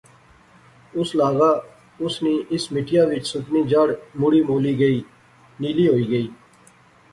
[0.99, 1.51] اس لاغا
[2.05, 3.87] اس نی اس مٹیا وچ سکنی جڑ
[4.19, 4.99] مڑی مولی گئی،
[5.61, 6.27] نیلی ہوئی گئی